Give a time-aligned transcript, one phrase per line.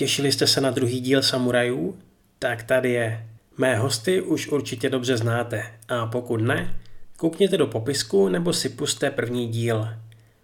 [0.00, 1.98] Těšili jste se na druhý díl Samurajů?
[2.38, 3.26] Tak tady je.
[3.58, 6.74] Mé hosty už určitě dobře znáte a pokud ne,
[7.16, 9.88] koukněte do popisku nebo si puste první díl.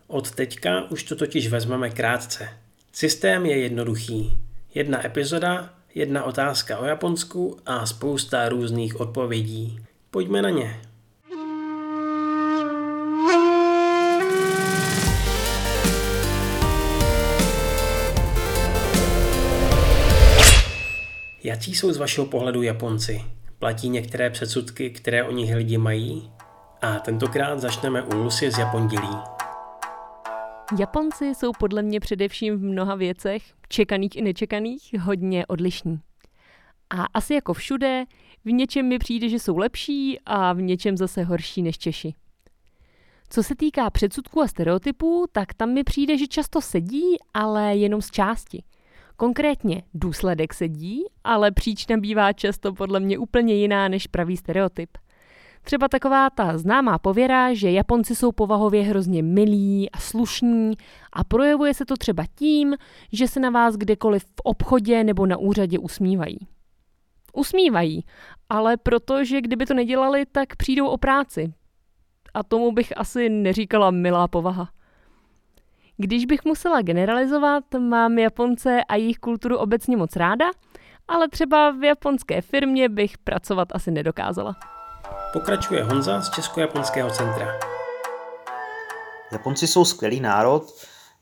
[0.07, 2.49] Od teďka už to totiž vezmeme krátce.
[2.93, 4.39] Systém je jednoduchý.
[4.75, 9.81] Jedna epizoda, jedna otázka o Japonsku a spousta různých odpovědí.
[10.11, 10.81] Pojďme na ně.
[21.47, 23.25] Jaký jsou z vašeho pohledu Japonci?
[23.59, 26.31] Platí některé předsudky, které o nich lidi mají?
[26.83, 29.09] A tentokrát začneme u Lucy z Japondilí.
[30.79, 36.01] Japonci jsou podle mě především v mnoha věcech, čekaných i nečekaných, hodně odlišní.
[36.91, 38.05] A asi jako všude,
[38.45, 42.15] v něčem mi přijde, že jsou lepší a v něčem zase horší než Češi.
[43.29, 48.03] Co se týká předsudků a stereotypů, tak tam mi přijde, že často sedí, ale jenom
[48.03, 48.63] z části–
[49.17, 54.91] Konkrétně důsledek sedí, ale příčina bývá často podle mě úplně jiná než pravý stereotyp.
[55.63, 60.73] Třeba taková ta známá pověra, že Japonci jsou povahově hrozně milí a slušní
[61.13, 62.75] a projevuje se to třeba tím,
[63.13, 66.39] že se na vás kdekoliv v obchodě nebo na úřadě usmívají.
[67.33, 68.05] Usmívají,
[68.49, 71.53] ale protože kdyby to nedělali, tak přijdou o práci.
[72.35, 74.69] A tomu bych asi neříkala milá povaha.
[75.99, 80.45] Když bych musela generalizovat, mám Japonce a jejich kulturu obecně moc ráda,
[81.09, 84.57] ale třeba v japonské firmě bych pracovat asi nedokázala.
[85.33, 87.59] Pokračuje Honza z Česko-japonského centra.
[89.33, 90.73] Japonci jsou skvělý národ.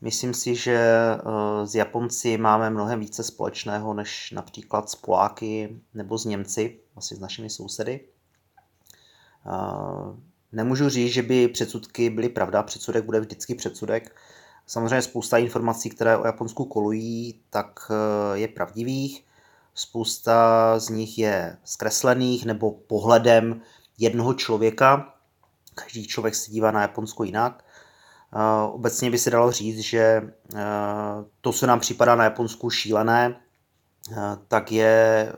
[0.01, 6.17] Myslím si, že eh, s Japonci máme mnohem více společného než například s Poláky nebo
[6.17, 7.99] s Němci, asi s našimi sousedy.
[9.45, 10.15] Eh,
[10.51, 14.15] nemůžu říct, že by předsudky byly pravda, předsudek bude vždycky předsudek.
[14.67, 19.25] Samozřejmě spousta informací, které o Japonsku kolují, tak eh, je pravdivých.
[19.75, 23.61] Spousta z nich je zkreslených nebo pohledem
[23.97, 25.13] jednoho člověka.
[25.75, 27.65] Každý člověk se dívá na Japonsko jinak.
[28.33, 30.63] Eh, obecně by se dalo říct, že eh,
[31.41, 33.41] to, co nám připadá na Japonsku šílené,
[34.47, 35.33] tak je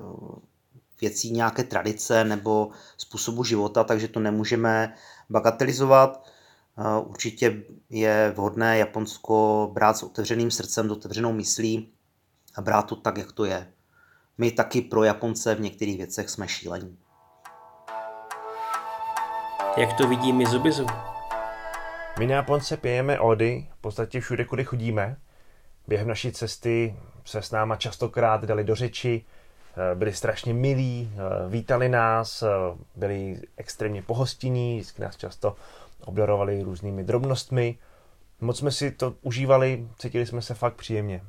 [1.02, 4.96] věcí nějaké tradice nebo způsobu života, takže to nemůžeme
[5.30, 6.28] bagatelizovat.
[7.06, 11.94] Určitě je vhodné Japonsko brát s otevřeným srdcem, s otevřenou myslí
[12.56, 13.72] a brát to tak, jak to je.
[14.38, 16.98] My taky pro Japonce v některých věcech jsme šílení.
[19.78, 20.86] Jak to vidí Mizubizu?
[22.20, 25.18] My na Japonce pijeme ody v podstatě všude, kudy chodíme.
[25.88, 29.26] Během naší cesty se s náma častokrát dali do řeči,
[29.96, 32.48] byli strašně milí, eh, vítali nás, eh,
[32.96, 35.56] byli extrémně pohostinní, vždycky nás často
[36.06, 37.78] obdarovali různými drobnostmi.
[38.42, 41.22] Moc jsme si to užívali, cítili jsme se fakt příjemně.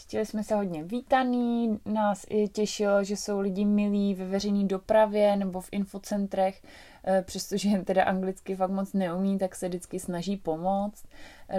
[0.00, 5.36] Cítili jsme se hodně vítaný, nás i těšilo, že jsou lidi milí ve veřejné dopravě
[5.36, 6.62] nebo v infocentrech,
[7.04, 11.04] eh, přestože jen teda anglicky fakt moc neumí, tak se vždycky snaží pomoct.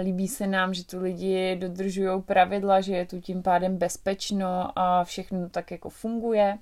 [0.00, 5.04] Líbí se nám, že tu lidi dodržují pravidla, že je tu tím pádem bezpečno a
[5.04, 6.58] všechno tak jako funguje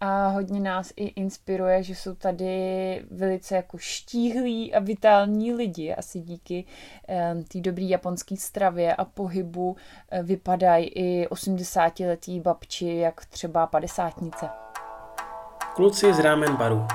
[0.00, 6.20] a hodně nás i inspiruje, že jsou tady velice jako štíhlí a vitální lidi, asi
[6.20, 6.64] díky
[7.08, 9.76] eh, té dobré japonské stravě a pohybu
[10.10, 14.48] eh, vypadají i 80-letý babči, jak třeba padesátnice.
[15.74, 16.86] Kluci z Ramen Baru.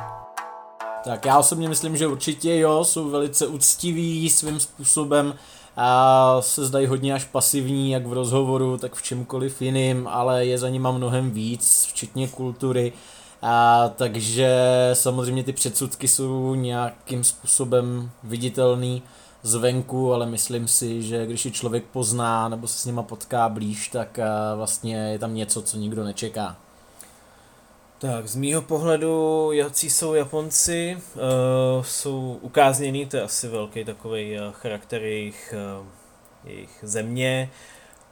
[1.03, 5.33] Tak já osobně myslím, že určitě jo, jsou velice úctiví svým způsobem,
[5.81, 10.57] a se zdají hodně až pasivní, jak v rozhovoru, tak v čemkoliv jiným, ale je
[10.57, 12.93] za nima mnohem víc, včetně kultury.
[13.41, 14.59] A, takže
[14.93, 19.01] samozřejmě ty předsudky jsou nějakým způsobem viditelný
[19.43, 23.87] zvenku, ale myslím si, že když je člověk pozná nebo se s nima potká blíž,
[23.87, 24.19] tak
[24.55, 26.55] vlastně je tam něco, co nikdo nečeká.
[27.99, 34.39] Tak, z mýho pohledu, jaký jsou Japonci, uh, jsou ukázněný, to je asi velký takový
[34.39, 35.87] uh, charakter jejich, uh,
[36.43, 37.49] jejich země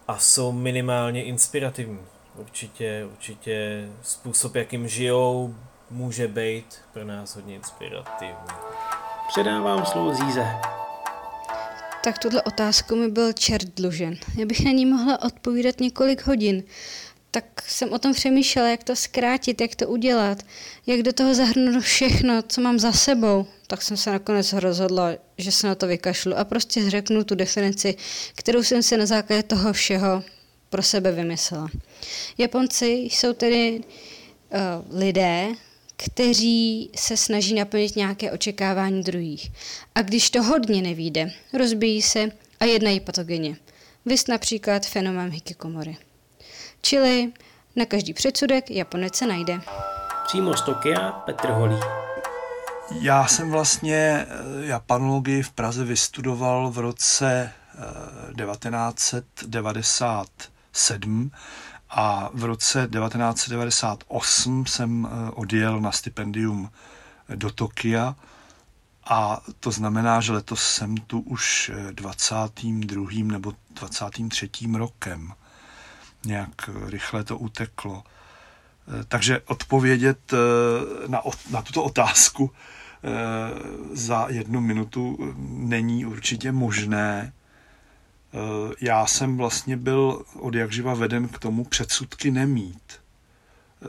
[0.07, 1.99] a jsou minimálně inspirativní.
[2.35, 5.55] Určitě, určitě způsob, jakým žijou,
[5.91, 8.55] může být pro nás hodně inspirativní.
[9.27, 10.45] Předávám slovo Zíze.
[12.03, 14.15] Tak tuhle otázku mi byl čert dlužen.
[14.37, 16.63] Já bych na ní mohla odpovídat několik hodin
[17.37, 20.43] tak jsem o tom přemýšlela, jak to zkrátit, jak to udělat,
[20.87, 23.45] jak do toho zahrnout všechno, co mám za sebou.
[23.67, 27.95] Tak jsem se nakonec rozhodla, že se na to vykašlu a prostě řeknu tu definici,
[28.35, 30.23] kterou jsem si na základě toho všeho
[30.69, 31.69] pro sebe vymyslela.
[32.37, 35.47] Japonci jsou tedy uh, lidé,
[35.95, 39.51] kteří se snaží naplnit nějaké očekávání druhých.
[39.95, 43.57] A když to hodně nevíde, rozbíjí se a jednají patogeně.
[44.05, 45.97] Vys například fenomén hikikomory.
[46.87, 47.33] Čili
[47.75, 49.61] na každý předsudek Japonec se najde.
[50.27, 51.75] Přímo z Tokia Petr Holý.
[53.01, 54.27] Já jsem vlastně eh,
[54.65, 57.51] japanologii v Praze vystudoval v roce
[58.35, 61.37] 1997 eh,
[61.89, 66.71] a v roce 1998 jsem eh, odjel na stipendium
[67.35, 68.15] do Tokia
[69.05, 73.07] a to znamená, že letos jsem tu už 22.
[73.23, 74.49] nebo 23.
[74.77, 75.33] rokem.
[76.25, 78.03] Nějak rychle to uteklo.
[79.07, 80.33] Takže odpovědět
[81.07, 81.21] na,
[81.51, 82.51] na tuto otázku
[83.03, 85.17] Eh, za jednu minutu
[85.47, 87.33] není určitě možné.
[88.33, 92.93] Eh, já jsem vlastně byl od jak živa veden k tomu předsudky nemít.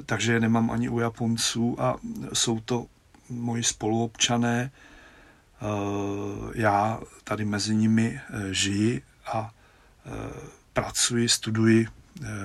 [0.06, 1.96] Takže je nemám ani u Japonců a
[2.32, 2.86] jsou to
[3.30, 4.70] moji spoluobčané.
[4.70, 5.64] Eh,
[6.54, 8.20] já tady mezi nimi
[8.50, 9.50] žiji a
[10.72, 11.86] pracuji, studuji,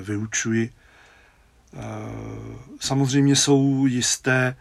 [0.03, 0.73] vyučuji.
[2.79, 4.55] Samozřejmě jsou jisté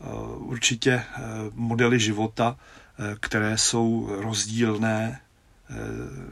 [0.00, 1.20] Eh, určitě eh,
[1.54, 2.56] modely života,
[2.98, 5.20] eh, které jsou rozdílné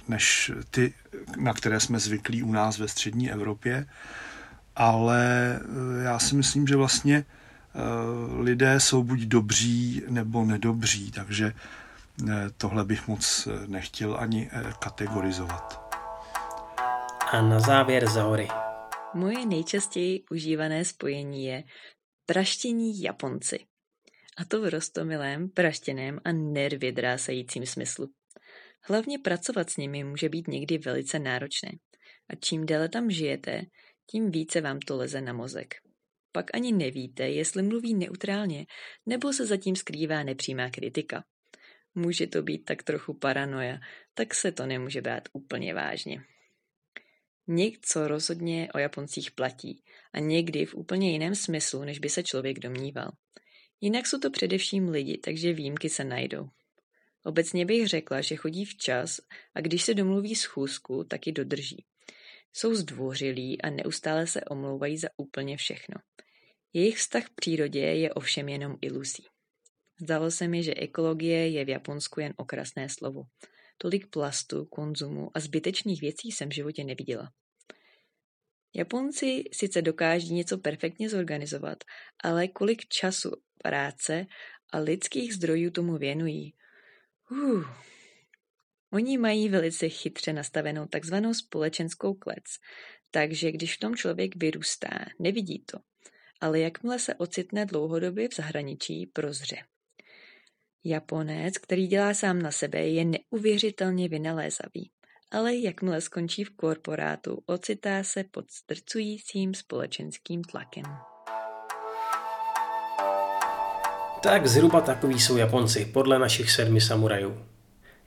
[0.08, 0.94] než ty,
[1.37, 3.87] na které jsme zvyklí u nás ve střední Evropě.
[4.76, 5.60] Ale
[6.02, 7.25] já si myslím, že vlastně
[8.38, 11.52] lidé jsou buď dobří nebo nedobří, takže
[12.56, 14.50] tohle bych moc nechtěl ani
[14.81, 15.88] kategorizovat.
[17.33, 18.49] A na závěr Zaory.
[19.15, 21.65] Moje nejčastěji užívané spojení je
[22.27, 23.59] praštění Japonci.
[24.37, 28.09] A to v rostomilém, praštěném a nervě drásajícím smyslu.
[28.83, 31.71] Hlavně pracovat s nimi může být někdy velice náročné.
[32.31, 33.63] A čím déle tam žijete,
[34.11, 35.75] tím více vám to leze na mozek.
[36.33, 38.67] Pak ani nevíte, jestli mluví neutrálně,
[39.07, 41.25] nebo se zatím skrývá nepřímá kritika.
[41.95, 43.79] Může to být tak trochu paranoja,
[44.15, 46.25] tak se to nemůže brát úplně vážně.
[47.49, 52.59] Něco rozhodně o Japoncích platí a někdy v úplně jiném smyslu, než by se člověk
[52.59, 53.11] domníval.
[53.81, 56.49] Jinak jsou to především lidi, takže výjimky se najdou.
[57.25, 59.21] Obecně bych řekla, že chodí včas
[59.55, 61.85] a když se domluví schůzku, tak ji dodrží.
[62.53, 65.94] Jsou zdvořilí a neustále se omlouvají za úplně všechno.
[66.73, 69.25] Jejich vztah k přírodě je ovšem jenom iluzí.
[70.01, 73.23] Zdalo se mi, že ekologie je v Japonsku jen okrasné slovo.
[73.79, 77.33] Tolik plastu, konzumu a zbytečných věcí jsem v životě neviděla.
[78.75, 81.85] Japonci sice dokáží něco perfektně zorganizovat,
[82.25, 83.31] ale kolik času,
[83.63, 84.27] práce
[84.73, 86.55] a lidských zdrojů tomu věnují.
[87.31, 87.65] Uh.
[88.93, 92.45] Oni mají velice chytře nastavenou takzvanou společenskou klec,
[93.11, 94.89] takže když v tom člověk vyrůstá,
[95.19, 95.79] nevidí to,
[96.41, 99.57] ale jakmile se ocitne dlouhodobě v zahraničí, prozře.
[100.85, 104.91] Japonec, který dělá sám na sebe, je neuvěřitelně vynalézavý,
[105.31, 110.85] ale jakmile skončí v korporátu, ocitá se pod strcujícím společenským tlakem.
[114.23, 117.45] Tak zhruba takový jsou Japonci, podle našich sedmi samurajů.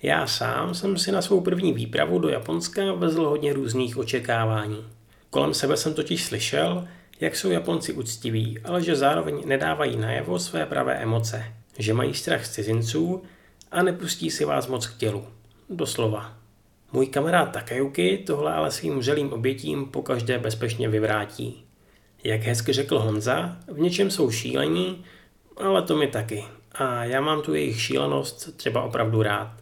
[0.01, 4.87] Já sám jsem si na svou první výpravu do Japonska vezl hodně různých očekávání.
[5.29, 6.87] Kolem sebe jsem totiž slyšel,
[7.19, 12.45] jak jsou Japonci úctiví, ale že zároveň nedávají najevo své pravé emoce, že mají strach
[12.45, 13.23] z cizinců
[13.71, 15.27] a nepustí si vás moc k tělu.
[15.69, 16.37] Doslova.
[16.93, 21.63] Můj kamarád Takayuki tohle ale svým vřelým obětím pokaždé bezpečně vyvrátí.
[22.23, 25.05] Jak hezky řekl Honza, v něčem jsou šílení,
[25.57, 26.43] ale to mi taky.
[26.71, 29.53] A já mám tu jejich šílenost třeba opravdu rád.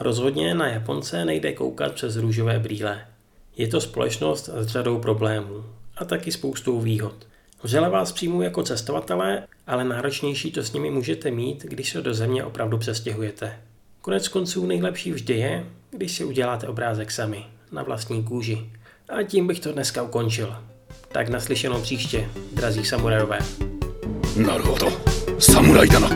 [0.00, 3.06] Rozhodně na Japonce nejde koukat přes růžové brýle.
[3.56, 5.64] Je to společnost s řadou problémů
[5.96, 7.26] a taky spoustou výhod.
[7.63, 12.13] Vřele vás přijmu jako cestovatele, ale náročnější to s nimi můžete mít, když se do
[12.13, 13.59] země opravdu přestěhujete.
[14.01, 18.69] Konec konců nejlepší vždy je, když si uděláte obrázek sami, na vlastní kůži.
[19.09, 20.55] A tím bych to dneska ukončil.
[21.11, 23.39] Tak naslyšenou příště, drazí samurajové.
[24.35, 24.87] なるほど
[25.39, 26.09] 侍だな